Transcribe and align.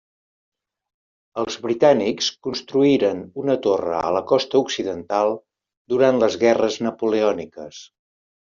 Els 1.41 1.57
britànics 1.65 2.29
construïren 2.47 3.21
una 3.43 3.57
torre 3.67 3.99
a 3.99 4.15
la 4.17 4.23
costa 4.33 4.63
occidental 4.65 5.37
durant 5.95 6.19
les 6.25 6.43
Guerres 6.47 6.83
napoleòniques. 6.89 7.85